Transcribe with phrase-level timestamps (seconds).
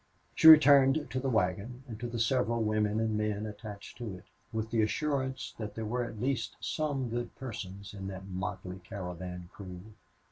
[0.33, 4.23] She returned to the wagon and to the several women and men attached to it,
[4.51, 9.49] with the assurance that there were at least some good persons in that motley caravan
[9.53, 9.93] crew.